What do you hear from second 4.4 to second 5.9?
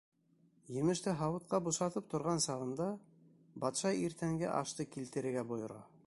ашты килтерергә бойора.